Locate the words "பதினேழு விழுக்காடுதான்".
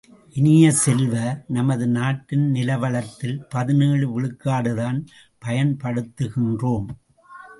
3.49-4.99